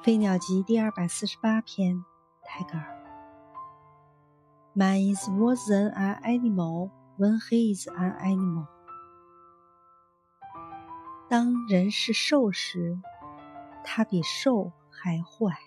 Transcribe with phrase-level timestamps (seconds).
[0.02, 2.02] 《飞鸟集》第二百四十八篇，
[2.42, 3.04] 泰戈尔。
[4.72, 6.88] Man is worse than an animal
[7.18, 8.66] when he is an animal。
[11.28, 12.98] 当人是兽时，
[13.84, 15.58] 他比兽还坏。